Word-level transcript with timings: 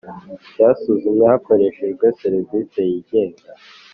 Cyasuzumwe 0.53 1.25
hakoreshejwe 1.33 2.05
serivisi 2.21 2.79
yigenga 2.89 3.47